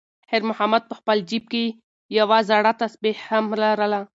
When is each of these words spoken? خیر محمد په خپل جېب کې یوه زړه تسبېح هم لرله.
خیر 0.29 0.43
محمد 0.49 0.83
په 0.89 0.95
خپل 0.99 1.17
جېب 1.29 1.43
کې 1.53 1.65
یوه 2.19 2.37
زړه 2.49 2.71
تسبېح 2.81 3.17
هم 3.29 3.45
لرله. 3.61 4.01